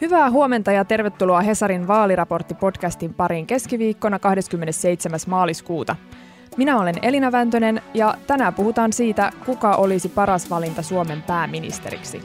Hyvää 0.00 0.30
huomenta 0.30 0.72
ja 0.72 0.84
tervetuloa 0.84 1.40
Hesarin 1.40 1.88
vaaliraportti-podcastin 1.88 3.14
pariin 3.14 3.46
keskiviikkona 3.46 4.18
27. 4.18 5.20
maaliskuuta. 5.26 5.96
Minä 6.56 6.80
olen 6.80 6.94
Elina 7.02 7.32
Väntönen 7.32 7.82
ja 7.94 8.14
tänään 8.26 8.54
puhutaan 8.54 8.92
siitä, 8.92 9.32
kuka 9.46 9.76
olisi 9.76 10.08
paras 10.08 10.50
valinta 10.50 10.82
Suomen 10.82 11.22
pääministeriksi. 11.22 12.22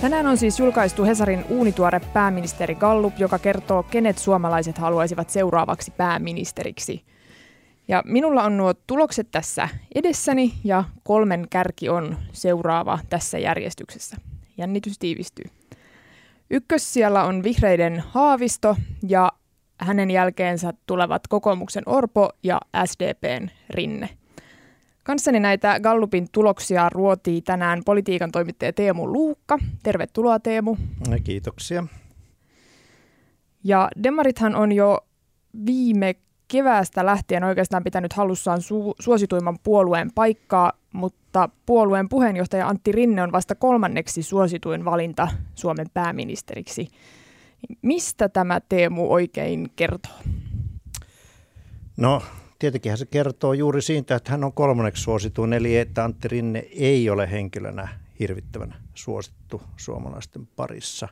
Tänään 0.00 0.26
on 0.26 0.36
siis 0.36 0.58
julkaistu 0.58 1.04
Hesarin 1.04 1.44
uunituore 1.48 2.00
pääministeri 2.12 2.74
Gallup, 2.74 3.18
joka 3.18 3.38
kertoo, 3.38 3.82
kenet 3.82 4.18
suomalaiset 4.18 4.78
haluaisivat 4.78 5.30
seuraavaksi 5.30 5.90
pääministeriksi– 5.90 7.04
ja 7.88 8.02
minulla 8.06 8.42
on 8.42 8.56
nuo 8.56 8.74
tulokset 8.74 9.28
tässä 9.30 9.68
edessäni 9.94 10.52
ja 10.64 10.84
kolmen 11.02 11.46
kärki 11.50 11.88
on 11.88 12.16
seuraava 12.32 12.98
tässä 13.08 13.38
järjestyksessä. 13.38 14.16
Jännitys 14.58 14.98
tiivistyy. 14.98 15.44
Ykkös 16.50 16.92
siellä 16.92 17.24
on 17.24 17.42
vihreiden 17.42 18.02
Haavisto 18.06 18.76
ja 19.08 19.32
hänen 19.80 20.10
jälkeensä 20.10 20.72
tulevat 20.86 21.26
kokoomuksen 21.28 21.82
Orpo 21.86 22.30
ja 22.42 22.60
SDPn 22.84 23.48
Rinne. 23.70 24.08
Kanssani 25.02 25.40
näitä 25.40 25.80
Gallupin 25.80 26.26
tuloksia 26.32 26.88
ruotii 26.88 27.42
tänään 27.42 27.82
politiikan 27.84 28.32
toimittaja 28.32 28.72
Teemu 28.72 29.12
Luukka. 29.12 29.58
Tervetuloa 29.82 30.38
Teemu. 30.38 30.76
Kiitoksia. 31.24 31.86
Ja 33.64 33.90
Demarithan 34.02 34.56
on 34.56 34.72
jo 34.72 34.98
viime 35.66 36.14
keväästä 36.52 37.06
lähtien 37.06 37.44
oikeastaan 37.44 37.84
pitänyt 37.84 38.12
hallussaan 38.12 38.58
su- 38.58 38.94
suosituimman 38.98 39.58
puolueen 39.62 40.10
paikkaa, 40.14 40.72
mutta 40.92 41.48
puolueen 41.66 42.08
puheenjohtaja 42.08 42.68
Antti 42.68 42.92
Rinne 42.92 43.22
on 43.22 43.32
vasta 43.32 43.54
kolmanneksi 43.54 44.22
suosituin 44.22 44.84
valinta 44.84 45.28
Suomen 45.54 45.86
pääministeriksi. 45.94 46.88
Mistä 47.82 48.28
tämä 48.28 48.60
Teemu 48.60 49.12
oikein 49.12 49.70
kertoo? 49.76 50.12
No 51.96 52.22
tietenkin 52.58 52.98
se 52.98 53.06
kertoo 53.06 53.52
juuri 53.52 53.82
siitä, 53.82 54.14
että 54.14 54.30
hän 54.30 54.44
on 54.44 54.52
kolmanneksi 54.52 55.02
suosituin, 55.02 55.52
eli 55.52 55.76
että 55.76 56.04
Antti 56.04 56.28
Rinne 56.28 56.66
ei 56.70 57.10
ole 57.10 57.30
henkilönä 57.30 57.88
hirvittävän 58.18 58.74
suosittu 58.94 59.62
suomalaisten 59.76 60.46
parissa. 60.46 61.08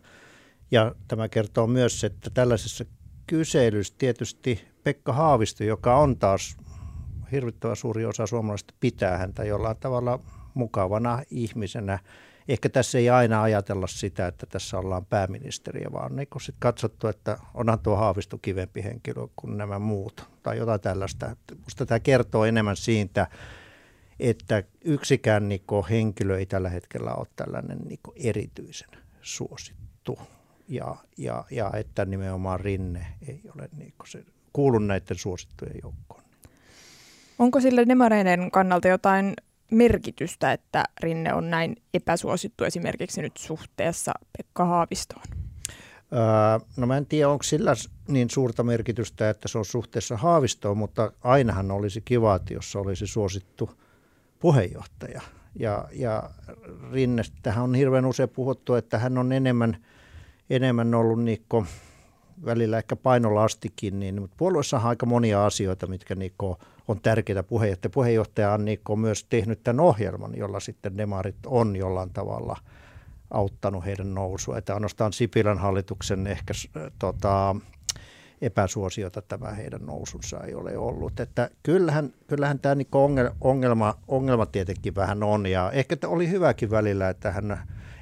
Ja 0.70 0.95
tämä 1.09 1.28
kertoo 1.28 1.67
myös, 1.67 2.05
että 2.05 2.31
tällaisessa 2.31 2.84
kyselyssä 3.27 3.95
tietysti 3.98 4.70
Pekka 4.84 5.12
Haavisto, 5.12 5.64
joka 5.64 5.97
on 5.97 6.17
taas 6.17 6.56
hirvittävän 7.33 7.77
suuri 7.77 8.05
osa 8.06 8.27
suomalaisista 8.27 8.75
pitää 8.81 9.19
häntä 9.19 9.45
jollain 9.45 9.77
tavalla 9.77 10.20
mukavana 10.55 11.22
ihmisenä. 11.31 11.98
Ehkä 12.48 12.69
tässä 12.69 12.98
ei 12.98 13.11
aina 13.11 13.42
ajatella 13.42 13.87
sitä, 13.87 14.27
että 14.27 14.47
tässä 14.47 14.78
ollaan 14.78 15.06
pääministeriä, 15.06 15.89
vaan 15.92 16.17
niin 16.17 16.28
sit 16.41 16.55
katsottu, 16.59 17.09
että 17.09 17.39
onhan 17.55 17.78
tuo 17.78 17.97
Haavisto 17.97 18.39
kivempi 18.39 18.84
henkilö 18.84 19.27
kuin 19.37 19.59
nämä 19.59 19.78
muut 19.78 20.28
tai 20.42 20.59
jotain 20.59 20.81
tällaista. 20.81 21.37
Minusta 21.50 21.87
tämä 21.87 22.00
kertoo 22.00 22.44
enemmän 22.44 22.77
siitä, 22.77 23.27
että 24.20 24.62
yksikään 24.84 25.48
niin 25.48 25.62
henkilö 25.91 26.39
ei 26.39 26.47
tällä 26.47 26.69
hetkellä 26.69 27.15
ole 27.15 27.27
tällainen 27.37 27.78
niin 27.78 28.00
erityisen 28.17 28.91
suosittu. 29.22 30.19
Ja, 30.69 30.97
ja, 31.17 31.44
ja 31.50 31.70
että 31.75 32.05
nimenomaan 32.05 32.61
Rinne 32.61 33.06
ei 33.28 33.41
ole 33.55 33.69
niin 33.77 33.94
se 34.06 34.25
kuulun 34.53 34.89
näiden 34.89 35.19
suosittujen 35.19 35.75
joukkoon. 35.83 36.23
Onko 37.39 37.61
sille 37.61 37.89
demareiden 37.89 38.51
kannalta 38.51 38.89
jotain 38.89 39.34
merkitystä, 39.70 40.53
että 40.53 40.84
Rinne 41.03 41.34
on 41.34 41.51
näin 41.51 41.77
epäsuosittu 41.95 42.65
esimerkiksi 42.65 43.23
nyt 43.23 43.37
suhteessa 43.37 44.12
Pekka 44.37 44.65
Haavistoon? 44.65 45.25
Öö, 46.12 46.67
no 46.77 46.87
mä 46.87 46.97
en 46.97 47.06
tiedä, 47.06 47.28
onko 47.28 47.43
sillä 47.43 47.73
niin 48.09 48.31
suurta 48.31 48.62
merkitystä, 48.62 49.31
että 49.31 49.49
se 49.49 49.59
on 49.59 49.65
suhteessa 49.65 50.16
Haavistoon, 50.16 50.78
mutta 50.78 51.12
ainahan 51.21 51.71
olisi 51.71 52.00
kiva, 52.00 52.37
että 52.37 52.55
jos 52.55 52.72
se 52.72 52.78
olisi 52.78 53.06
suosittu 53.06 53.71
puheenjohtaja. 54.38 55.21
Ja, 55.55 55.88
ja 55.93 56.31
Rinnestähän 56.93 57.65
on 57.65 57.75
hirveän 57.75 58.06
usein 58.06 58.28
puhuttu, 58.28 58.75
että 58.75 58.99
hän 58.99 59.19
on 59.19 59.32
enemmän, 59.32 59.77
enemmän 60.50 60.94
ollut 60.94 61.22
niin 61.22 61.44
välillä 62.45 62.78
ehkä 62.78 62.97
painolastikin, 62.97 64.01
niin 64.01 64.21
mutta 64.21 64.37
puolueessa 64.39 64.77
on 64.77 64.84
aika 64.84 65.06
monia 65.06 65.47
asioita, 65.47 65.87
mitkä 65.87 66.15
Niko 66.15 66.59
on 66.89 67.01
tärkeitä 67.01 67.43
puheenjohtaja. 67.43 67.91
Puheenjohtaja 67.91 68.53
on 68.53 68.65
Niko 68.65 68.97
myös 68.97 69.25
tehnyt 69.25 69.62
tämän 69.62 69.81
ohjelman, 69.81 70.37
jolla 70.37 70.61
sitten 70.61 70.99
demarit 70.99 71.47
on 71.47 71.77
jollain 71.77 72.11
tavalla 72.11 72.56
auttanut 73.31 73.84
heidän 73.84 74.15
nousua. 74.15 74.59
Että 74.59 74.75
ainoastaan 74.75 75.12
Sipilän 75.12 75.59
hallituksen 75.59 76.27
ehkä 76.27 76.55
tota, 76.99 77.56
epäsuosiota 78.41 79.23
tämä 79.23 79.50
heidän 79.50 79.87
nousunsa 79.87 80.41
ei 80.41 80.55
ole 80.55 80.79
ollut. 80.79 81.21
Että 81.21 81.50
kyllähän, 81.62 82.15
kyllähän 82.27 82.59
tämä 82.59 82.75
Niko 82.75 83.11
ongelma, 83.41 83.95
ongelma 84.09 84.47
tietenkin 84.47 84.95
vähän 84.95 85.23
on 85.23 85.47
ja 85.47 85.71
ehkä 85.71 85.97
oli 86.06 86.29
hyväkin 86.29 86.71
välillä, 86.71 87.09
että 87.09 87.33
hän 87.33 87.59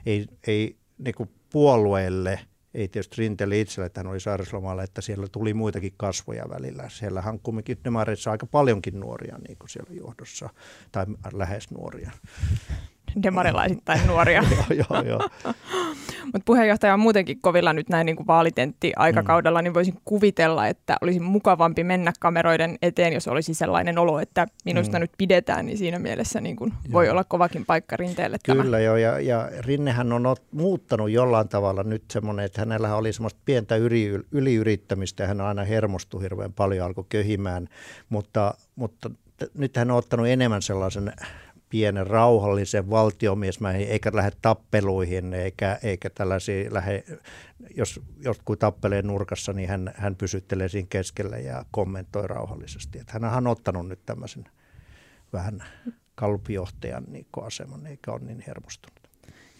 ei, 0.06 0.26
ei 0.46 0.76
niin 0.98 1.30
puolueelle– 1.52 2.40
ei 2.78 2.88
tietysti 2.88 3.16
Rinteli 3.18 3.60
itselle, 3.60 3.86
että 3.86 4.00
hän 4.00 4.06
oli 4.06 4.20
sairauslomalla, 4.20 4.82
että 4.82 5.00
siellä 5.00 5.26
tuli 5.32 5.54
muitakin 5.54 5.94
kasvoja 5.96 6.44
välillä. 6.48 6.88
Siellähän 6.88 7.40
kumminkin 7.40 7.78
demareissa 7.84 8.30
aika 8.30 8.46
paljonkin 8.46 9.00
nuoria 9.00 9.38
niin 9.48 9.58
kuin 9.58 9.68
siellä 9.68 9.94
johdossa, 9.94 10.50
tai 10.92 11.06
lähes 11.32 11.70
nuoria. 11.70 12.10
Demarilaisittain 13.22 14.06
nuoria. 14.06 14.42
joo, 14.70 15.02
joo, 15.02 15.02
joo. 15.02 15.54
Mutta 16.24 16.42
puheenjohtaja 16.44 16.94
on 16.94 17.00
muutenkin 17.00 17.40
kovilla 17.40 17.72
nyt 17.72 17.88
näin 17.88 18.06
niin 18.06 18.16
kuin 18.16 18.26
vaalitentti-aikakaudella, 18.26 19.60
mm. 19.60 19.64
niin 19.64 19.74
voisin 19.74 20.00
kuvitella, 20.04 20.66
että 20.66 20.96
olisi 21.00 21.20
mukavampi 21.20 21.84
mennä 21.84 22.12
kameroiden 22.20 22.78
eteen, 22.82 23.12
jos 23.12 23.28
olisi 23.28 23.54
sellainen 23.54 23.98
olo, 23.98 24.20
että 24.20 24.46
minusta 24.64 24.98
mm. 24.98 25.00
nyt 25.00 25.10
pidetään, 25.18 25.66
niin 25.66 25.78
siinä 25.78 25.98
mielessä 25.98 26.40
niin 26.40 26.56
kuin 26.56 26.72
voi 26.92 27.10
olla 27.10 27.24
kovakin 27.24 27.66
paikka 27.66 27.96
Rinteelle 27.96 28.36
Kyllä 28.44 28.64
tämä. 28.64 28.78
joo, 28.78 28.96
ja, 28.96 29.20
ja 29.20 29.48
Rinnehän 29.58 30.12
on 30.12 30.26
ot, 30.26 30.42
muuttanut 30.52 31.10
jollain 31.10 31.48
tavalla 31.48 31.82
nyt 31.82 32.04
semmoinen, 32.10 32.44
että 32.44 32.60
hänellä 32.60 32.96
oli 32.96 33.12
semmoista 33.12 33.40
pientä 33.44 33.76
yli, 33.76 34.20
yliyrittämistä, 34.32 35.22
ja 35.22 35.28
hän 35.28 35.40
aina 35.40 35.64
hermostui 35.64 36.22
hirveän 36.22 36.52
paljon, 36.52 36.86
alkoi 36.86 37.04
köhimään, 37.08 37.68
mutta, 38.08 38.54
mutta 38.76 39.10
nyt 39.54 39.76
hän 39.76 39.90
on 39.90 39.96
ottanut 39.96 40.26
enemmän 40.26 40.62
sellaisen 40.62 41.12
pienen 41.68 42.06
rauhallisen 42.06 42.90
valtiomiesmäihin, 42.90 43.88
eikä 43.88 44.10
lähde 44.14 44.32
tappeluihin, 44.42 45.34
eikä, 45.34 45.78
eikä 45.82 46.10
tällaisia 46.10 46.74
lähde, 46.74 47.04
jos 47.76 48.00
jotkut 48.24 48.58
tappelee 48.58 49.02
nurkassa, 49.02 49.52
niin 49.52 49.68
hän, 49.68 49.92
hän 49.96 50.16
pysyttelee 50.16 50.68
siinä 50.68 50.86
keskellä 50.90 51.38
ja 51.38 51.64
kommentoi 51.70 52.28
rauhallisesti. 52.28 52.98
Että 52.98 53.12
hän 53.12 53.24
on 53.24 53.46
ottanut 53.46 53.88
nyt 53.88 54.00
tämmöisen 54.06 54.44
vähän 55.32 55.64
kalpijohtajan 56.14 57.04
niin 57.08 57.26
aseman, 57.42 57.86
eikä 57.86 58.12
ole 58.12 58.20
niin 58.20 58.44
hermostunut. 58.46 58.98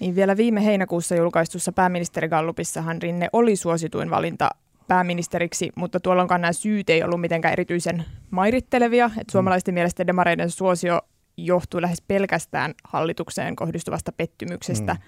Niin 0.01 0.15
vielä 0.15 0.37
viime 0.37 0.65
heinäkuussa 0.65 1.15
julkaistussa 1.15 1.73
pääministeri 1.73 2.29
Gallupissahan 2.29 3.03
Rinne 3.03 3.29
oli 3.33 3.57
suosituin 3.57 4.11
valinta 4.11 4.51
pääministeriksi, 4.89 5.71
mutta 5.77 6.01
tuolloinkaan 6.01 6.41
nämä 6.41 6.53
syyt 6.53 6.91
ei 6.91 7.03
ollut 7.03 7.21
mitenkään 7.21 7.53
erityisen 7.53 8.05
mairittelevia. 8.31 9.09
Mm. 9.09 9.15
suomalaisten 9.31 9.75
mielestä 9.75 10.07
demareiden 10.07 10.51
suosio 10.51 11.01
johtuu 11.47 11.83
lähes 11.83 12.03
pelkästään 12.09 12.75
hallitukseen 12.85 13.57
kohdistuvasta 13.57 14.13
pettymyksestä. 14.13 14.95
Mm. 14.95 15.01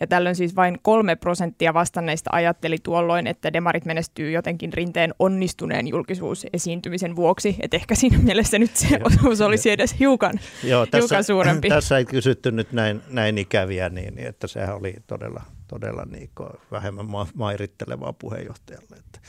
Ja 0.00 0.06
tällöin 0.06 0.36
siis 0.36 0.56
vain 0.56 0.78
kolme 0.82 1.16
prosenttia 1.16 1.74
vastanneista 1.74 2.30
ajatteli 2.32 2.76
tuolloin, 2.82 3.26
että 3.26 3.52
demarit 3.52 3.84
menestyy 3.84 4.30
jotenkin 4.30 4.72
rinteen 4.72 5.14
onnistuneen 5.18 5.88
julkisuusesiintymisen 5.88 7.16
vuoksi. 7.16 7.56
Että 7.60 7.76
ehkä 7.76 7.94
siinä 7.94 8.18
mielessä 8.18 8.58
nyt 8.58 8.76
se 8.76 9.00
osuus 9.04 9.40
olisi 9.40 9.70
edes 9.70 9.98
hiukan, 9.98 10.40
Joo, 10.64 10.86
tässä, 10.86 10.98
hiukan 10.98 11.24
suurempi. 11.24 11.68
Tässä 11.68 11.98
ei 11.98 12.04
kysytty 12.04 12.52
nyt 12.52 12.72
näin, 12.72 13.00
näin 13.08 13.38
ikäviä, 13.38 13.88
niin, 13.88 14.14
niin 14.14 14.28
että 14.28 14.46
sehän 14.46 14.76
oli 14.76 14.94
todella, 15.06 15.42
todella 15.68 16.04
niin 16.04 16.30
vähemmän 16.70 17.10
ma- 17.10 17.26
mairittelevaa 17.34 18.12
puheenjohtajalle. 18.12 18.96
Että 18.96 19.20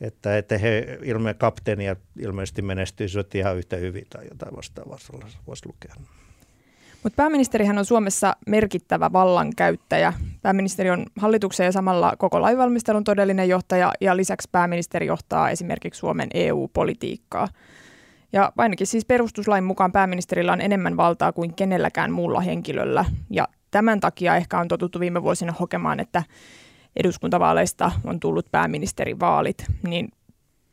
että, 0.00 0.38
että 0.38 0.58
he 0.58 0.98
ilme 1.02 1.34
kapteenia 1.34 1.96
ilmeisesti 2.18 2.62
menestyisivät 2.62 3.34
ihan 3.34 3.56
yhtä 3.56 3.76
hyvin 3.76 4.06
tai 4.10 4.24
jotain 4.30 4.56
vastaavaa 4.56 4.98
voisi 5.46 5.66
lukea. 5.66 5.94
Mutta 7.02 7.16
pääministerihän 7.16 7.78
on 7.78 7.84
Suomessa 7.84 8.36
merkittävä 8.46 9.12
vallankäyttäjä. 9.12 10.12
Pääministeri 10.42 10.90
on 10.90 11.06
hallituksen 11.18 11.64
ja 11.64 11.72
samalla 11.72 12.14
koko 12.18 12.40
lainvalmistelun 12.40 13.04
todellinen 13.04 13.48
johtaja 13.48 13.92
ja 14.00 14.16
lisäksi 14.16 14.48
pääministeri 14.52 15.06
johtaa 15.06 15.50
esimerkiksi 15.50 15.98
Suomen 15.98 16.28
EU-politiikkaa. 16.34 17.48
Ja 18.32 18.52
ainakin 18.58 18.86
siis 18.86 19.04
perustuslain 19.04 19.64
mukaan 19.64 19.92
pääministerillä 19.92 20.52
on 20.52 20.60
enemmän 20.60 20.96
valtaa 20.96 21.32
kuin 21.32 21.54
kenelläkään 21.54 22.12
muulla 22.12 22.40
henkilöllä. 22.40 23.04
Ja 23.30 23.48
tämän 23.70 24.00
takia 24.00 24.36
ehkä 24.36 24.58
on 24.58 24.68
totuttu 24.68 25.00
viime 25.00 25.22
vuosina 25.22 25.52
hokemaan, 25.60 26.00
että 26.00 26.22
eduskuntavaaleista 26.96 27.92
on 28.04 28.20
tullut 28.20 28.46
pääministerivaalit, 28.50 29.64
niin 29.86 30.08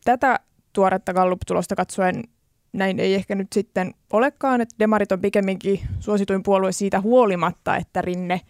tätä 0.04 0.40
tuoretta 0.74 1.14
Gallup-tulosta 1.14 1.76
katsoen 1.76 2.24
näin 2.74 3.00
ei 3.00 3.14
ehkä 3.14 3.36
nyt 3.36 3.54
sitten 3.54 3.94
olekaan, 4.14 4.62
että 4.62 4.76
demarit 4.80 5.12
on 5.12 5.22
pikemminkin 5.22 5.80
suosituin 6.00 6.44
puolue 6.44 6.72
siitä 6.72 7.02
huolimatta, 7.02 7.78
että 7.78 8.02
Rinne 8.02 8.42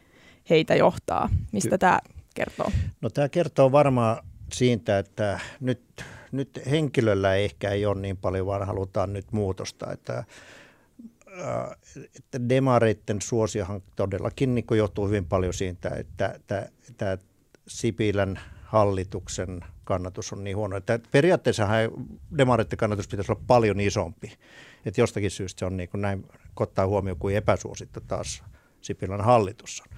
heitä 0.49 0.75
johtaa. 0.75 1.29
Mistä 1.51 1.77
tämä 1.77 1.99
kertoo? 2.35 2.71
No 3.01 3.09
tämä 3.09 3.29
kertoo 3.29 3.71
varmaan 3.71 4.17
siitä, 4.53 4.99
että 4.99 5.39
nyt, 5.59 6.05
nyt 6.31 6.61
henkilöllä 6.69 7.35
ehkä 7.35 7.69
ei 7.69 7.85
ole 7.85 8.01
niin 8.01 8.17
paljon, 8.17 8.45
vaan 8.45 8.67
halutaan 8.67 9.13
nyt 9.13 9.31
muutosta. 9.31 9.91
Että, 9.91 10.17
äh, 10.17 11.77
että 12.15 12.49
demareiden 12.49 13.21
suosiohan 13.21 13.81
todellakin 13.95 14.55
niin 14.55 14.65
johtuu 14.77 15.07
hyvin 15.07 15.25
paljon 15.25 15.53
siitä, 15.53 15.89
että 15.89 16.39
tämä 16.97 17.17
Sipilän 17.67 18.39
hallituksen 18.63 19.61
kannatus 19.83 20.33
on 20.33 20.43
niin 20.43 20.57
huono. 20.57 20.77
Että 20.77 20.99
periaatteessa 21.11 21.67
demareiden 22.37 22.77
kannatus 22.77 23.07
pitäisi 23.07 23.31
olla 23.31 23.43
paljon 23.47 23.79
isompi. 23.79 24.33
Että 24.85 25.01
jostakin 25.01 25.31
syystä 25.31 25.59
se 25.59 25.65
on 25.65 25.77
niin 25.77 25.89
kuin 25.89 26.01
näin, 26.01 26.25
ottaa 26.59 26.87
huomioon 26.87 27.19
kuin 27.19 27.35
epäsuosittu 27.35 28.01
taas 28.07 28.43
Sipilän 28.81 29.21
hallitus 29.21 29.83
on. 29.87 29.97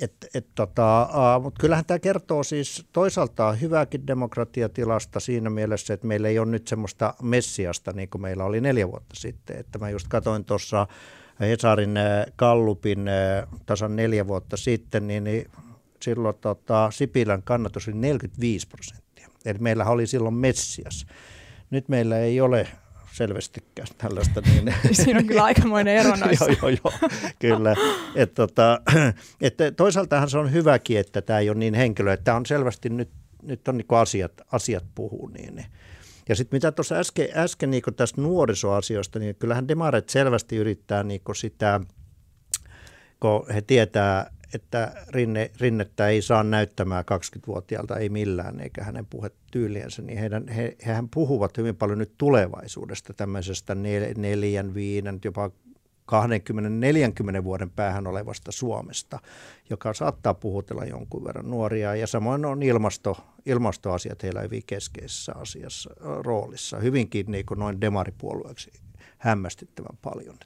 Et, 0.00 0.26
et 0.34 0.46
tota, 0.54 1.08
Mutta 1.42 1.60
kyllähän 1.60 1.84
tämä 1.84 1.98
kertoo 1.98 2.42
siis 2.42 2.86
toisaalta 2.92 3.52
hyvääkin 3.52 4.06
demokratiatilasta 4.06 5.20
siinä 5.20 5.50
mielessä, 5.50 5.94
että 5.94 6.06
meillä 6.06 6.28
ei 6.28 6.38
ole 6.38 6.50
nyt 6.50 6.68
semmoista 6.68 7.14
messiasta 7.22 7.92
niin 7.92 8.08
kuin 8.08 8.22
meillä 8.22 8.44
oli 8.44 8.60
neljä 8.60 8.88
vuotta 8.88 9.16
sitten. 9.16 9.56
Että 9.56 9.78
mä 9.78 9.90
just 9.90 10.08
katsoin 10.08 10.44
tuossa 10.44 10.86
Hesarin 11.40 11.94
Kallupin 12.36 13.10
tasan 13.66 13.96
neljä 13.96 14.26
vuotta 14.26 14.56
sitten, 14.56 15.06
niin, 15.06 15.24
niin 15.24 15.50
silloin 16.02 16.34
tota, 16.40 16.90
Sipilän 16.90 17.42
kannatus 17.42 17.88
oli 17.88 17.96
45 17.96 18.66
prosenttia. 18.66 19.28
Eli 19.44 19.58
meillä 19.58 19.84
oli 19.84 20.06
silloin 20.06 20.34
messias. 20.34 21.06
Nyt 21.70 21.88
meillä 21.88 22.18
ei 22.18 22.40
ole 22.40 22.68
selvästikään 23.12 23.88
tällaista. 23.98 24.40
Niin... 24.40 24.74
Siinä 24.92 25.18
on 25.18 25.26
kyllä 25.26 25.44
aikamoinen 25.44 25.96
ero 25.96 26.16
noissa. 26.16 26.44
joo, 26.44 26.68
joo, 26.68 26.78
joo, 26.84 27.10
kyllä. 27.38 27.74
Et, 28.14 28.34
tota, 28.34 28.80
et 29.40 29.54
toisaaltahan 29.76 30.30
se 30.30 30.38
on 30.38 30.52
hyväkin, 30.52 30.98
että 30.98 31.22
tämä 31.22 31.38
ei 31.38 31.50
ole 31.50 31.58
niin 31.58 31.74
henkilö, 31.74 32.16
tämä 32.16 32.36
on 32.36 32.46
selvästi 32.46 32.88
nyt, 32.88 33.10
nyt 33.42 33.68
on 33.68 33.76
niin 33.76 33.86
asiat, 33.90 34.32
asiat 34.52 34.84
puhuu 34.94 35.28
niin, 35.28 35.56
niin. 35.56 35.66
Ja 36.28 36.36
sitten 36.36 36.56
mitä 36.56 36.72
tuossa 36.72 36.94
äsken, 36.94 37.28
äsken 37.34 37.70
niin 37.70 37.82
tästä 37.96 38.20
nuorisoasioista, 38.20 39.18
niin 39.18 39.36
kyllähän 39.36 39.68
demaret 39.68 40.08
selvästi 40.08 40.56
yrittää 40.56 41.02
niin 41.02 41.20
sitä, 41.34 41.80
kun 43.20 43.46
he 43.54 43.60
tietää, 43.60 44.30
että 44.54 44.92
Rinne, 45.08 45.50
Rinnettä 45.60 46.08
ei 46.08 46.22
saa 46.22 46.42
näyttämään 46.42 47.04
20-vuotiaalta, 47.12 47.96
ei 47.96 48.08
millään, 48.08 48.60
eikä 48.60 48.84
hänen 48.84 49.06
puhetyyliensä, 49.06 50.02
niin 50.02 50.18
heidän, 50.18 50.48
he, 50.48 50.76
hehän 50.86 51.08
puhuvat 51.08 51.58
hyvin 51.58 51.76
paljon 51.76 51.98
nyt 51.98 52.12
tulevaisuudesta, 52.18 53.14
tämmöisestä 53.14 53.74
nel, 53.74 54.14
neljän, 54.16 54.74
viiden, 54.74 55.18
jopa 55.24 55.50
20-40 57.40 57.44
vuoden 57.44 57.70
päähän 57.70 58.06
olevasta 58.06 58.52
Suomesta, 58.52 59.18
joka 59.70 59.94
saattaa 59.94 60.34
puhutella 60.34 60.84
jonkun 60.84 61.24
verran 61.24 61.50
nuoria. 61.50 61.94
Ja 61.94 62.06
samoin 62.06 62.44
on 62.44 62.62
ilmasto, 62.62 63.16
ilmastoasiat 63.46 64.22
heillä 64.22 64.40
hyvin 64.40 64.62
keskeisessä 64.66 65.32
asiassa, 65.34 65.90
roolissa, 66.00 66.78
hyvinkin 66.78 67.26
niin 67.28 67.46
kuin 67.46 67.60
noin 67.60 67.80
demaripuolueeksi 67.80 68.70
hämmästyttävän 69.18 69.98
paljon. 70.02 70.36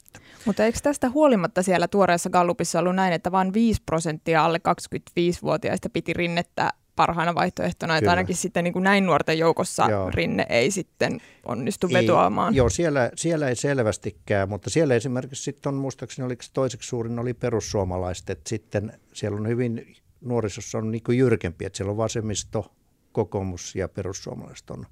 Mutta 0.44 0.64
eikö 0.64 0.78
tästä 0.82 1.10
huolimatta 1.10 1.62
siellä 1.62 1.88
tuoreessa 1.88 2.30
Gallupissa 2.30 2.78
ollut 2.78 2.96
näin, 2.96 3.12
että 3.12 3.32
vain 3.32 3.52
5 3.52 3.82
prosenttia 3.86 4.44
alle 4.44 4.60
25-vuotiaista 4.68 5.90
piti 5.90 6.12
rinnettä 6.12 6.72
parhaana 6.96 7.34
vaihtoehtona, 7.34 7.96
että 7.96 8.10
ainakin 8.10 8.36
sitten 8.36 8.64
niin 8.64 8.72
kuin 8.72 8.82
näin 8.82 9.06
nuorten 9.06 9.38
joukossa 9.38 9.86
joo. 9.90 10.10
rinne 10.10 10.46
ei 10.48 10.70
sitten 10.70 11.20
onnistu 11.46 11.86
ei, 11.86 11.94
vetoamaan. 11.94 12.54
Joo, 12.54 12.68
siellä, 12.68 13.10
siellä 13.14 13.48
ei 13.48 13.56
selvästikään, 13.56 14.48
mutta 14.48 14.70
siellä 14.70 14.94
esimerkiksi 14.94 15.42
sitten 15.42 15.74
on, 15.74 15.80
muistaakseni 15.80 16.26
oliko 16.26 16.42
se 16.42 16.52
toiseksi 16.52 16.88
suurin 16.88 17.18
oli 17.18 17.34
perussuomalaiset, 17.34 18.30
että 18.30 18.48
sitten 18.48 19.00
siellä 19.12 19.38
on 19.38 19.48
hyvin, 19.48 19.96
nuorisossa 20.20 20.78
on 20.78 20.90
niin 20.90 21.02
kuin 21.02 21.18
jyrkempi, 21.18 21.64
että 21.64 21.76
siellä 21.76 21.90
on 21.90 21.96
vasemmisto, 21.96 22.72
kokoomus 23.12 23.74
ja 23.76 23.88
perussuomalaiset 23.88 24.70
on, 24.70 24.86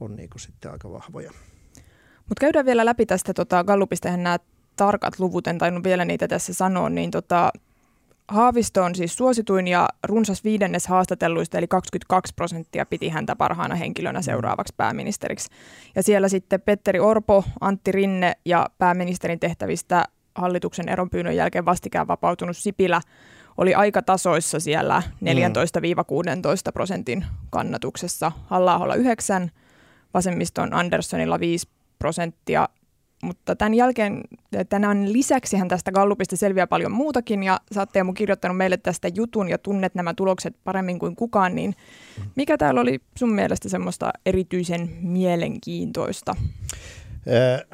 on 0.00 0.16
niin 0.16 0.30
kuin 0.30 0.40
sitten 0.40 0.72
aika 0.72 0.92
vahvoja. 0.92 1.32
Mutta 2.32 2.40
käydään 2.40 2.66
vielä 2.66 2.84
läpi 2.84 3.06
tästä 3.06 3.34
tota, 3.34 3.64
Gallupista 3.64 4.16
nämä 4.16 4.38
tarkat 4.76 5.18
luvut, 5.18 5.46
en 5.46 5.58
tainnut 5.58 5.84
vielä 5.84 6.04
niitä 6.04 6.28
tässä 6.28 6.54
sanoa, 6.54 6.88
niin 6.88 7.10
tota, 7.10 7.52
Haavisto 8.28 8.82
on 8.82 8.94
siis 8.94 9.16
suosituin 9.16 9.68
ja 9.68 9.88
runsas 10.04 10.44
viidennes 10.44 10.86
haastatelluista, 10.86 11.58
eli 11.58 11.68
22 11.68 12.34
prosenttia 12.34 12.86
piti 12.86 13.08
häntä 13.08 13.36
parhaana 13.36 13.74
henkilönä 13.74 14.18
mm. 14.18 14.22
seuraavaksi 14.22 14.74
pääministeriksi. 14.76 15.48
Ja 15.94 16.02
siellä 16.02 16.28
sitten 16.28 16.60
Petteri 16.60 17.00
Orpo, 17.00 17.44
Antti 17.60 17.92
Rinne 17.92 18.32
ja 18.44 18.70
pääministerin 18.78 19.40
tehtävistä 19.40 20.04
hallituksen 20.34 20.88
eronpyynnön 20.88 21.36
jälkeen 21.36 21.64
vastikään 21.64 22.08
vapautunut 22.08 22.56
Sipilä 22.56 23.00
oli 23.58 23.74
aika 23.74 24.02
tasoissa 24.02 24.60
siellä 24.60 25.02
14-16 26.68 26.72
prosentin 26.72 27.24
kannatuksessa. 27.50 28.32
halla 28.46 28.94
9, 28.94 29.50
vasemmiston 30.14 30.74
Anderssonilla 30.74 31.40
5 31.40 31.68
prosenttia, 32.02 32.68
mutta 33.22 33.56
tämän 33.56 33.74
jälkeen, 33.74 34.20
tänään 34.68 35.12
lisäksihän 35.12 35.68
tästä 35.68 35.92
Gallupista 35.92 36.36
selviää 36.36 36.66
paljon 36.66 36.92
muutakin 36.92 37.42
ja 37.42 37.60
sä 37.74 37.80
oot 37.80 37.92
Teemu 37.92 38.12
kirjoittanut 38.12 38.56
meille 38.56 38.76
tästä 38.76 39.08
jutun 39.08 39.48
ja 39.48 39.58
tunnet 39.58 39.94
nämä 39.94 40.14
tulokset 40.14 40.56
paremmin 40.64 40.98
kuin 40.98 41.16
kukaan, 41.16 41.54
niin 41.54 41.74
mikä 42.36 42.58
täällä 42.58 42.80
oli 42.80 43.00
sun 43.18 43.32
mielestä 43.32 43.68
semmoista 43.68 44.12
erityisen 44.26 44.90
mielenkiintoista? 45.00 46.36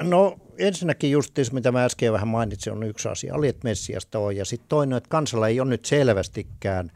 No 0.03 0.37
ensinnäkin 0.57 1.11
just 1.11 1.33
mitä 1.51 1.71
mä 1.71 1.85
äsken 1.85 2.13
vähän 2.13 2.27
mainitsin, 2.27 2.73
on 2.73 2.83
yksi 2.83 3.09
asia, 3.09 3.35
oli, 3.35 3.47
että 3.47 3.67
Messiasta 3.67 4.19
on. 4.19 4.35
Ja 4.35 4.45
sitten 4.45 4.69
toinen, 4.69 4.97
että 4.97 5.09
kansalla 5.09 5.47
ei 5.47 5.59
ole 5.59 5.69
nyt 5.69 5.85
selvästikään 5.85 6.91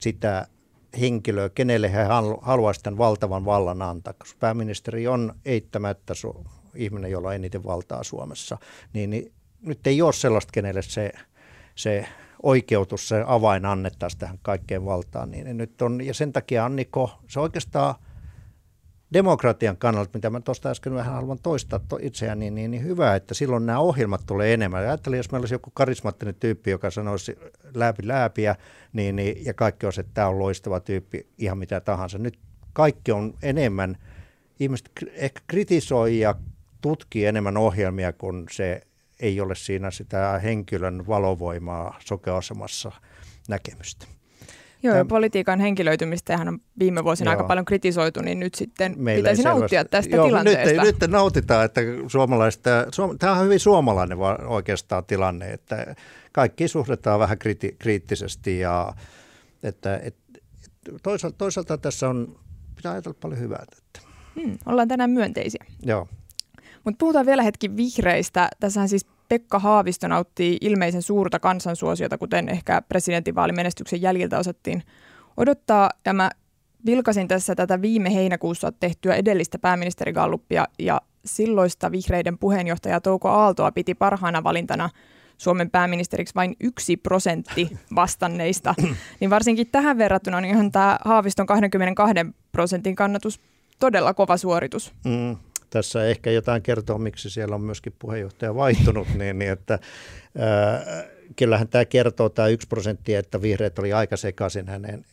sitä 0.00 0.46
henkilöä, 1.00 1.48
kenelle 1.48 1.92
he 1.92 2.04
haluaisivat 2.42 2.82
tämän 2.82 2.98
valtavan 2.98 3.44
vallan 3.44 3.82
antaa, 3.82 4.12
koska 4.12 4.36
pääministeri 4.40 5.08
on 5.08 5.34
eittämättä 5.44 6.14
ihminen, 6.74 7.10
jolla 7.10 7.28
on 7.28 7.34
eniten 7.34 7.64
valtaa 7.64 8.02
Suomessa, 8.02 8.58
niin, 8.92 9.10
niin 9.10 9.32
nyt 9.62 9.86
ei 9.86 10.02
ole 10.02 10.12
sellaista, 10.12 10.50
kenelle 10.52 10.82
se, 10.82 11.12
se 11.74 12.06
oikeutus, 12.42 13.08
se 13.08 13.24
avain 13.26 13.66
annettaisiin 13.66 14.20
tähän 14.20 14.38
kaikkeen 14.42 14.84
valtaan. 14.84 15.30
Niin 15.30 15.56
nyt 15.56 15.82
on, 15.82 16.06
ja 16.06 16.14
sen 16.14 16.32
takia 16.32 16.64
Anniko, 16.64 17.10
se 17.28 17.40
oikeastaan 17.40 17.94
demokratian 19.12 19.76
kannalta, 19.76 20.10
mitä 20.14 20.30
mä 20.30 20.40
tuosta 20.40 20.70
äsken 20.70 20.94
vähän 20.94 21.14
haluan 21.14 21.38
toistaa 21.42 21.78
to, 21.88 21.98
itseäni, 22.02 22.40
niin, 22.40 22.54
niin, 22.54 22.70
niin 22.70 22.84
hyvä, 22.84 23.14
että 23.14 23.34
silloin 23.34 23.66
nämä 23.66 23.78
ohjelmat 23.78 24.26
tulee 24.26 24.54
enemmän. 24.54 24.80
Ajattelin, 24.80 25.16
jos 25.16 25.30
meillä 25.30 25.42
olisi 25.42 25.54
joku 25.54 25.70
karismaattinen 25.74 26.34
tyyppi, 26.34 26.70
joka 26.70 26.90
sanoisi 26.90 27.38
läpi 27.74 28.08
läpiä, 28.08 28.56
niin, 28.92 29.16
niin, 29.16 29.44
ja 29.44 29.54
kaikki 29.54 29.86
olisi, 29.86 30.00
että 30.00 30.14
tämä 30.14 30.28
on 30.28 30.38
loistava 30.38 30.80
tyyppi, 30.80 31.26
ihan 31.38 31.58
mitä 31.58 31.80
tahansa. 31.80 32.18
Nyt 32.18 32.38
kaikki 32.72 33.12
on 33.12 33.34
enemmän, 33.42 33.96
ihmiset 34.60 34.90
ehkä 35.12 35.40
kritisoi 35.46 36.18
ja 36.18 36.34
tutkii 36.88 37.26
enemmän 37.26 37.56
ohjelmia, 37.56 38.12
kun 38.12 38.46
se 38.50 38.80
ei 39.20 39.40
ole 39.40 39.54
siinä 39.54 39.90
sitä 39.90 40.38
henkilön 40.38 41.06
valovoimaa 41.06 41.98
sokeasemassa 42.04 42.92
näkemystä. 43.48 44.06
Joo, 44.82 44.96
ja 44.96 45.04
politiikan 45.04 45.60
henkilöitymistä 45.60 46.36
hän 46.36 46.48
on 46.48 46.58
viime 46.78 47.04
vuosina 47.04 47.30
Joo. 47.30 47.36
aika 47.36 47.48
paljon 47.48 47.64
kritisoitu, 47.64 48.20
niin 48.20 48.40
nyt 48.40 48.54
sitten 48.54 48.94
Meillä 48.96 49.20
pitäisi 49.22 49.42
nauttia 49.42 49.84
tästä 49.84 50.16
Joo, 50.16 50.26
tilanteesta. 50.26 50.82
Nyt, 50.82 51.00
nyt 51.00 51.10
nautitaan, 51.10 51.64
että 51.64 51.80
suomalaista, 52.06 52.70
tämä 53.18 53.32
on 53.32 53.44
hyvin 53.44 53.60
suomalainen 53.60 54.18
oikeastaan 54.46 55.04
tilanne, 55.04 55.46
että 55.46 55.94
kaikki 56.32 56.68
suhdetaan 56.68 57.20
vähän 57.20 57.38
kriti, 57.38 57.76
kriittisesti 57.78 58.58
ja 58.58 58.94
että, 59.62 60.00
et, 60.02 60.16
toisaalta, 61.02 61.38
toisaalta 61.38 61.78
tässä 61.78 62.08
on, 62.08 62.38
pitää 62.76 62.92
ajatella 62.92 63.18
paljon 63.20 63.40
hyvää. 63.40 63.64
Että. 63.78 64.00
Hmm, 64.40 64.58
ollaan 64.66 64.88
tänään 64.88 65.10
myönteisiä. 65.10 65.64
Joo. 65.82 66.08
Mutta 66.88 66.98
puhutaan 66.98 67.26
vielä 67.26 67.42
hetki 67.42 67.76
vihreistä. 67.76 68.48
Tässähän 68.60 68.88
siis 68.88 69.06
Pekka 69.28 69.58
Haavisto 69.58 70.08
nautti 70.08 70.56
ilmeisen 70.60 71.02
suurta 71.02 71.38
kansansuosiota, 71.38 72.18
kuten 72.18 72.48
ehkä 72.48 72.82
presidentinvaalimenestyksen 72.88 74.02
jäljiltä 74.02 74.38
osattiin 74.38 74.82
odottaa. 75.36 75.90
Ja 76.04 76.12
mä 76.12 76.30
vilkasin 76.86 77.28
tässä 77.28 77.54
tätä 77.54 77.82
viime 77.82 78.14
heinäkuussa 78.14 78.72
tehtyä 78.72 79.14
edellistä 79.14 79.58
pääministerigalluppia 79.58 80.66
ja 80.78 81.00
silloista 81.24 81.92
vihreiden 81.92 82.38
puheenjohtaja 82.38 83.00
Touko 83.00 83.28
Aaltoa 83.28 83.72
piti 83.72 83.94
parhaana 83.94 84.44
valintana 84.44 84.90
Suomen 85.38 85.70
pääministeriksi 85.70 86.34
vain 86.34 86.56
yksi 86.60 86.96
prosentti 86.96 87.78
vastanneista. 87.94 88.74
niin 89.20 89.30
varsinkin 89.30 89.66
tähän 89.72 89.98
verrattuna 89.98 90.36
on 90.36 90.44
ihan 90.44 90.72
tämä 90.72 90.98
Haaviston 91.04 91.46
22 91.46 92.14
prosentin 92.52 92.96
kannatus 92.96 93.40
todella 93.78 94.14
kova 94.14 94.36
suoritus. 94.36 94.92
Mm, 95.04 95.36
tässä 95.70 96.06
ehkä 96.06 96.30
jotain 96.30 96.62
kertoo, 96.62 96.98
miksi 96.98 97.30
siellä 97.30 97.54
on 97.54 97.60
myöskin 97.60 97.94
puheenjohtaja 97.98 98.54
vaihtunut, 98.54 99.08
niin, 99.14 99.38
niin 99.38 99.50
että 99.50 99.78
ää, 100.38 101.04
kyllähän 101.36 101.68
tämä 101.68 101.84
kertoo 101.84 102.28
tämä 102.28 102.48
yksi 102.48 102.68
prosentti, 102.68 103.14
että 103.14 103.42
vihreät 103.42 103.78
oli 103.78 103.92
aika 103.92 104.16
sekaisin 104.16 104.68
hänen 104.68 105.04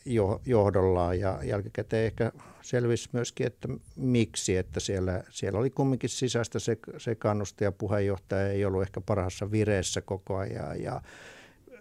johdollaan 0.45 1.19
ja 1.19 1.39
jälkikäteen 1.43 2.05
ehkä 2.05 2.31
selvisi 2.61 3.09
myöskin, 3.11 3.47
että 3.47 3.67
miksi, 3.95 4.57
että 4.57 4.79
siellä, 4.79 5.23
siellä 5.29 5.59
oli 5.59 5.69
kumminkin 5.69 6.09
sisäistä 6.09 6.59
sekannusta 6.97 7.63
ja 7.63 7.71
puheenjohtaja 7.71 8.47
ei 8.47 8.65
ollut 8.65 8.81
ehkä 8.81 9.01
parhaassa 9.01 9.51
vireessä 9.51 10.01
koko 10.01 10.37
ajan 10.37 10.81
ja 10.81 11.01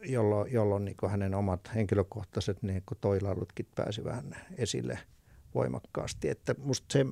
jolloin, 0.06 0.52
jolloin 0.52 0.84
niin 0.84 0.96
hänen 1.08 1.34
omat 1.34 1.70
henkilökohtaiset 1.74 2.62
niin 2.62 2.82
toilailutkin 3.00 3.66
pääsi 3.74 4.04
vähän 4.04 4.36
esille 4.58 4.98
voimakkaasti. 5.54 6.28
Että 6.28 6.54
musta 6.58 6.92
se, 6.92 7.06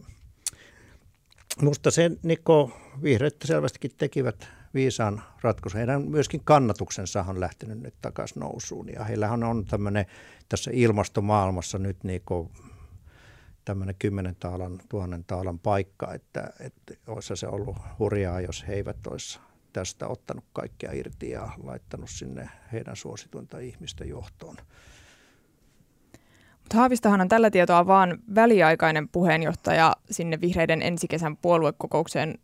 musta 1.60 1.90
se 1.90 2.10
niin 2.22 2.38
vihreät 3.02 3.36
selvästikin 3.44 3.90
tekivät 3.96 4.48
viisaan 4.74 5.22
ratkaisun. 5.40 5.78
Heidän 5.78 6.02
myöskin 6.02 6.40
kannatuksensa 6.44 7.24
on 7.28 7.40
lähtenyt 7.40 7.80
nyt 7.80 7.94
takaisin 8.02 8.40
nousuun 8.40 8.88
ja 8.88 9.04
heillähän 9.04 9.44
on 9.44 9.64
tämmöinen 9.64 10.06
tässä 10.48 10.70
ilmastomaailmassa 10.74 11.78
nyt 11.78 12.04
niin 12.04 12.22
tämmöinen 13.64 13.94
kymmenen 13.98 14.36
taalan, 14.36 14.80
tuhannen 14.88 15.24
taalan 15.24 15.58
paikka, 15.58 16.14
että, 16.14 16.52
että 16.60 16.94
olisi 17.06 17.36
se 17.36 17.46
ollut 17.46 17.76
hurjaa, 17.98 18.40
jos 18.40 18.64
he 18.68 18.74
eivät 18.74 19.06
olisi 19.06 19.40
tästä 19.72 20.08
ottanut 20.08 20.44
kaikkea 20.52 20.92
irti 20.92 21.30
ja 21.30 21.48
laittanut 21.62 22.10
sinne 22.10 22.48
heidän 22.72 22.96
suosituinta 22.96 23.58
ihmistä 23.58 24.04
johtoon. 24.04 24.56
Mutta 26.62 26.76
Haavistahan 26.76 27.20
on 27.20 27.28
tällä 27.28 27.50
tietoa 27.50 27.86
vain 27.86 28.18
väliaikainen 28.34 29.08
puheenjohtaja 29.08 29.96
sinne 30.10 30.40
vihreiden 30.40 30.82
ensikesän 30.82 31.36
puoluekokoukseen 31.36 32.38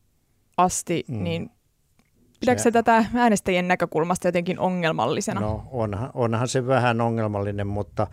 asti, 0.56 1.04
mm. 1.08 1.24
niin 1.24 1.50
Pidätkö 2.40 2.62
se 2.62 2.70
tätä 2.70 3.04
äänestäjien 3.14 3.68
näkökulmasta 3.68 4.28
jotenkin 4.28 4.58
ongelmallisena? 4.58 5.40
No 5.40 5.68
onhan, 5.70 6.10
onhan 6.14 6.48
se 6.48 6.66
vähän 6.66 7.00
ongelmallinen, 7.00 7.66
mutta 7.66 8.06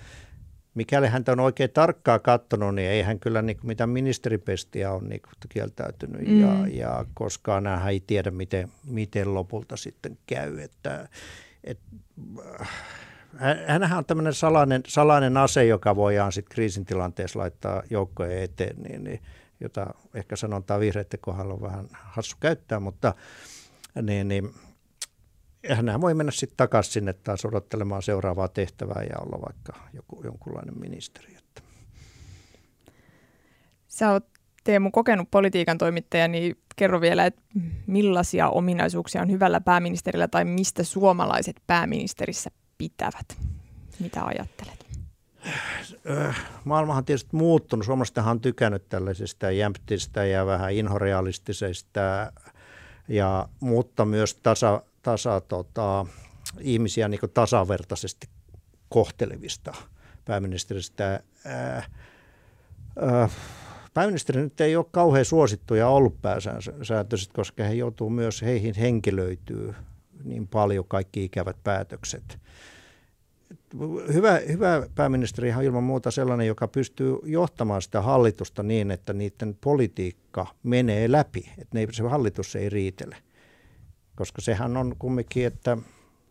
mikäli 0.75 1.07
hän 1.07 1.23
on 1.27 1.39
oikein 1.39 1.69
tarkkaa 1.71 2.19
katsonut, 2.19 2.75
niin 2.75 2.89
ei 2.89 3.01
hän 3.01 3.19
kyllä 3.19 3.41
niin 3.41 3.57
kuin 3.57 3.67
mitään 3.67 3.89
ministeripestiä 3.89 4.91
on 4.91 5.09
niin 5.09 5.21
kuin 5.21 5.33
kieltäytynyt. 5.49 6.27
Mm. 6.27 6.41
Ja, 6.41 6.67
ja 6.67 7.05
koskaan 7.13 7.67
hän 7.67 7.89
ei 7.89 8.03
tiedä, 8.07 8.31
miten, 8.31 8.69
miten 8.85 9.33
lopulta 9.33 9.77
sitten 9.77 10.17
käy. 10.27 10.59
Että, 10.59 11.09
et, 11.63 11.79
hänhän 13.67 13.97
on 13.97 14.05
tämmöinen 14.05 14.33
salainen, 14.33 14.81
salainen 14.87 15.37
ase, 15.37 15.65
joka 15.65 15.95
voidaan 15.95 16.31
sitten 16.31 16.55
kriisintilanteessa 16.55 17.39
laittaa 17.39 17.83
joukkojen 17.89 18.43
eteen, 18.43 18.75
niin, 18.83 19.03
niin, 19.03 19.21
jota 19.59 19.93
ehkä 20.13 20.35
sanontaa 20.35 20.79
vihreiden 20.79 21.19
kohdalla 21.21 21.53
on 21.53 21.61
vähän 21.61 21.87
hassu 21.91 22.35
käyttää, 22.39 22.79
mutta– 22.79 23.13
niin, 24.01 24.27
niin 24.27 24.53
hän 25.69 26.01
voi 26.01 26.13
mennä 26.13 26.31
sitten 26.31 26.57
takaisin 26.57 26.93
sinne 26.93 27.13
taas 27.13 27.45
odottelemaan 27.45 28.01
seuraavaa 28.01 28.47
tehtävää 28.47 29.03
ja 29.03 29.19
olla 29.19 29.41
vaikka 29.45 29.73
joku, 29.93 30.21
jonkunlainen 30.23 30.79
ministeri. 30.79 31.35
Että. 31.37 31.61
Sä 33.87 34.11
oot 34.11 34.25
Teemu 34.63 34.91
kokenut 34.91 35.31
politiikan 35.31 35.77
toimittaja, 35.77 36.27
niin 36.27 36.55
kerro 36.75 37.01
vielä, 37.01 37.25
että 37.25 37.41
millaisia 37.87 38.49
ominaisuuksia 38.49 39.21
on 39.21 39.31
hyvällä 39.31 39.61
pääministerillä 39.61 40.27
tai 40.27 40.45
mistä 40.45 40.83
suomalaiset 40.83 41.55
pääministerissä 41.67 42.49
pitävät? 42.77 43.37
Mitä 43.99 44.25
ajattelet? 44.25 44.85
Maailmahan 46.63 47.01
on 47.01 47.05
tietysti 47.05 47.35
muuttunut. 47.35 47.85
Suomalaisethan 47.85 48.31
on 48.31 48.41
tykännyt 48.41 48.89
tällaisista 48.89 49.51
jämptistä 49.51 50.25
ja 50.25 50.45
vähän 50.45 50.73
inhorealistisista 50.73 51.99
ja, 53.07 53.49
mutta 53.59 54.05
myös 54.05 54.35
tasa, 54.35 54.81
tasa 55.01 55.41
tota, 55.41 56.05
ihmisiä 56.59 57.07
niin 57.07 57.19
tasavertaisesti 57.33 58.27
kohtelevista 58.89 59.73
pääministeristä. 60.25 61.19
Ää, 61.45 61.83
ää, 62.99 63.29
pääministeri 63.93 64.41
nyt 64.41 64.61
ei 64.61 64.75
ole 64.75 64.85
kauhean 64.91 65.25
suosittuja 65.25 65.87
ollut 65.87 66.21
pääsääntöisesti, 66.21 67.33
koska 67.33 67.63
he 67.63 67.73
joutuu 67.73 68.09
myös, 68.09 68.41
heihin 68.41 68.75
henkilöityy 68.75 69.75
niin 70.25 70.47
paljon 70.47 70.85
kaikki 70.87 71.23
ikävät 71.23 71.57
päätökset 71.63 72.39
hyvä, 74.13 74.39
hyvä 74.47 74.87
pääministeri 74.95 75.53
on 75.53 75.63
ilman 75.63 75.83
muuta 75.83 76.11
sellainen, 76.11 76.47
joka 76.47 76.67
pystyy 76.67 77.17
johtamaan 77.23 77.81
sitä 77.81 78.01
hallitusta 78.01 78.63
niin, 78.63 78.91
että 78.91 79.13
niiden 79.13 79.57
politiikka 79.61 80.47
menee 80.63 81.11
läpi, 81.11 81.51
että 81.57 81.79
ne, 81.79 81.87
se 81.91 82.03
hallitus 82.03 82.55
ei 82.55 82.69
riitele. 82.69 83.17
Koska 84.15 84.41
sehän 84.41 84.77
on 84.77 84.95
kumminkin, 84.99 85.47
että 85.47 85.77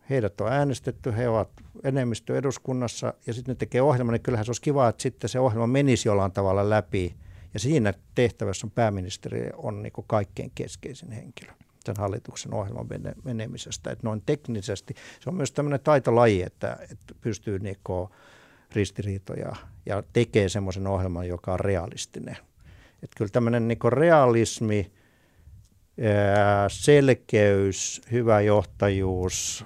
heidät 0.09 0.41
on 0.41 0.51
äänestetty, 0.51 1.13
he 1.17 1.29
ovat 1.29 1.49
enemmistö 1.83 2.37
eduskunnassa 2.37 3.13
ja 3.27 3.33
sitten 3.33 3.53
ne 3.53 3.55
tekee 3.57 3.81
ohjelman, 3.81 4.13
niin 4.13 4.21
kyllähän 4.21 4.45
se 4.45 4.49
olisi 4.49 4.61
kiva, 4.61 4.89
että 4.89 5.03
sitten 5.03 5.29
se 5.29 5.39
ohjelma 5.39 5.67
menisi 5.67 6.07
jollain 6.07 6.31
tavalla 6.31 6.69
läpi. 6.69 7.15
Ja 7.53 7.59
siinä 7.59 7.93
tehtävässä 8.15 8.67
on 8.67 8.71
pääministeri 8.71 9.49
on 9.57 9.83
niin 9.83 9.93
kaikkein 10.07 10.51
keskeisin 10.55 11.11
henkilö 11.11 11.51
sen 11.85 11.95
hallituksen 11.97 12.53
ohjelman 12.53 12.87
menemisestä. 13.23 13.91
Että 13.91 14.07
noin 14.07 14.23
teknisesti 14.25 14.95
se 15.19 15.29
on 15.29 15.35
myös 15.35 15.51
tämmöinen 15.51 15.79
taitolaji, 15.79 16.41
että, 16.41 16.77
että 16.81 17.15
pystyy 17.21 17.59
niinku 17.59 18.09
ristiriitoja 18.71 19.55
ja 19.85 20.03
tekee 20.13 20.49
semmoisen 20.49 20.87
ohjelman, 20.87 21.27
joka 21.27 21.53
on 21.53 21.59
realistinen. 21.59 22.37
Että 23.03 23.17
kyllä 23.17 23.29
tämmöinen 23.31 23.67
niinku 23.67 23.89
realismi, 23.89 24.91
selkeys, 26.67 28.01
hyvä 28.11 28.41
johtajuus, 28.41 29.65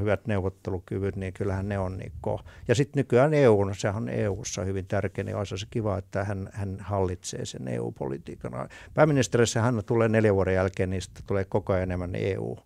hyvät 0.00 0.26
neuvottelukyvyt, 0.26 1.16
niin 1.16 1.32
kyllähän 1.32 1.68
ne 1.68 1.78
on 1.78 1.96
niin 1.96 2.12
ko. 2.20 2.40
Ja 2.68 2.74
sitten 2.74 3.00
nykyään 3.00 3.34
EU, 3.34 3.70
sehän 3.76 4.02
on 4.02 4.08
EUssa 4.08 4.64
hyvin 4.64 4.86
tärkeä, 4.86 5.24
niin 5.24 5.36
olisi 5.36 5.58
se 5.58 5.66
kiva, 5.70 5.98
että 5.98 6.24
hän, 6.24 6.50
hän 6.52 6.76
hallitsee 6.80 7.44
sen 7.44 7.68
EU-politiikan. 7.68 8.68
Pääministerissä 8.94 9.62
hän 9.62 9.82
tulee 9.86 10.08
neljän 10.08 10.34
vuoden 10.34 10.54
jälkeen, 10.54 11.02
sitten 11.02 11.24
tulee 11.26 11.44
koko 11.44 11.72
ajan 11.72 11.82
enemmän 11.82 12.14
EU 12.14 12.56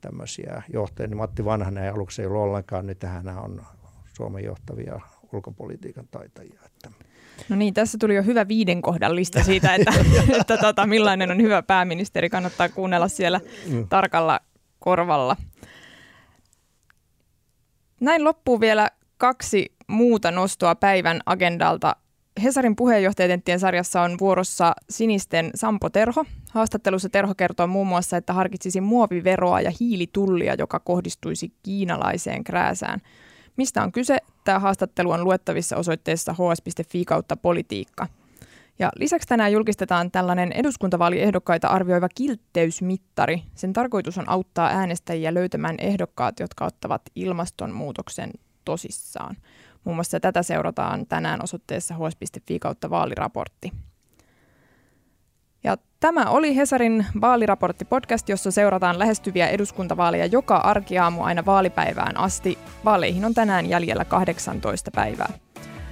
tämmöisiä 0.00 0.62
johtajia. 0.72 1.08
Niin 1.08 1.16
Matti 1.16 1.44
Vanhanen 1.44 1.84
ei 1.84 1.90
aluksi 1.90 2.22
ei 2.22 2.26
ollut 2.26 2.42
ollenkaan, 2.42 2.86
nyt 2.86 3.02
hän 3.02 3.28
on 3.28 3.62
Suomen 4.16 4.44
johtavia 4.44 5.00
ulkopolitiikan 5.32 6.08
taitajia. 6.10 6.60
Että 6.66 6.90
No 7.48 7.56
niin, 7.56 7.74
tässä 7.74 7.98
tuli 7.98 8.14
jo 8.14 8.22
hyvä 8.22 8.48
viiden 8.48 8.82
kohdan 8.82 9.16
lista 9.16 9.42
siitä, 9.42 9.74
että, 9.74 9.92
että 10.40 10.56
tota, 10.56 10.86
millainen 10.86 11.30
on 11.30 11.42
hyvä 11.42 11.62
pääministeri. 11.62 12.30
Kannattaa 12.30 12.68
kuunnella 12.68 13.08
siellä 13.08 13.40
mm. 13.66 13.88
tarkalla 13.88 14.40
korvalla. 14.78 15.36
Näin 18.00 18.24
loppuu 18.24 18.60
vielä 18.60 18.90
kaksi 19.18 19.72
muuta 19.86 20.30
nostoa 20.30 20.74
päivän 20.74 21.20
agendalta. 21.26 21.96
Hesarin 22.42 22.76
puheenjohtajatenttien 22.76 23.60
sarjassa 23.60 24.02
on 24.02 24.16
vuorossa 24.20 24.72
sinisten 24.90 25.50
Sampo 25.54 25.90
Terho. 25.90 26.24
Haastattelussa 26.50 27.08
Terho 27.08 27.34
kertoo 27.34 27.66
muun 27.66 27.86
muassa, 27.86 28.16
että 28.16 28.32
harkitsisi 28.32 28.80
muoviveroa 28.80 29.60
ja 29.60 29.72
hiilitullia, 29.80 30.54
joka 30.58 30.80
kohdistuisi 30.80 31.52
kiinalaiseen 31.62 32.44
krääsään– 32.44 33.00
Mistä 33.60 33.82
on 33.82 33.92
kyse? 33.92 34.18
Tämä 34.50 34.58
haastattelu 34.58 35.10
on 35.10 35.24
luettavissa 35.24 35.76
osoitteessa 35.76 36.32
hs.fi 36.32 37.04
kautta 37.04 37.36
politiikka. 37.36 38.06
Ja 38.78 38.90
lisäksi 38.96 39.28
tänään 39.28 39.52
julkistetaan 39.52 40.10
tällainen 40.10 40.52
eduskuntavaaliehdokkaita 40.52 41.68
arvioiva 41.68 42.08
kiltteysmittari. 42.14 43.42
Sen 43.54 43.72
tarkoitus 43.72 44.18
on 44.18 44.28
auttaa 44.28 44.68
äänestäjiä 44.68 45.34
löytämään 45.34 45.74
ehdokkaat, 45.78 46.40
jotka 46.40 46.64
ottavat 46.64 47.02
ilmastonmuutoksen 47.14 48.30
tosissaan. 48.64 49.36
Muun 49.84 49.96
muassa 49.96 50.20
tätä 50.20 50.42
seurataan 50.42 51.06
tänään 51.06 51.42
osoitteessa 51.42 51.94
hs.fi 51.94 52.58
kautta 52.58 52.90
vaaliraportti. 52.90 53.72
Ja 55.64 55.76
tämä 56.00 56.24
oli 56.24 56.56
Hesarin 56.56 57.06
vaaliraportti-podcast, 57.20 58.28
jossa 58.28 58.50
seurataan 58.50 58.98
lähestyviä 58.98 59.48
eduskuntavaaleja 59.48 60.26
joka 60.26 60.56
arkiaamu 60.56 61.22
aina 61.22 61.46
vaalipäivään 61.46 62.16
asti. 62.16 62.58
Vaaleihin 62.84 63.24
on 63.24 63.34
tänään 63.34 63.68
jäljellä 63.68 64.04
18 64.04 64.90
päivää. 64.94 65.32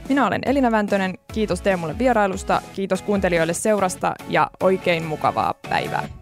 Minä 0.09 0.27
olen 0.27 0.41
Elina 0.47 0.71
Väntönen, 0.71 1.15
kiitos 1.33 1.61
Teemulle 1.63 1.99
vierailusta, 1.99 2.63
kiitos 2.75 3.03
kuuntelijoille 3.03 3.55
seurasta 3.55 4.15
ja 4.29 4.51
oikein 4.61 5.05
mukavaa 5.05 5.55
päivää. 5.69 6.18